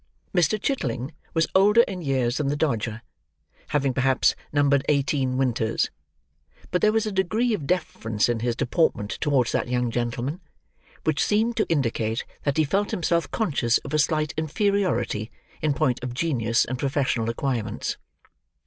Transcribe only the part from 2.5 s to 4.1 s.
Dodger: having